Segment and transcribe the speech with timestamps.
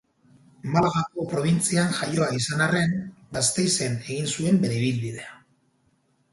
[0.75, 2.97] Malagako probintzian jaioa izan arren,
[3.37, 5.41] Gasteizen egin zuen bere ibilbidea.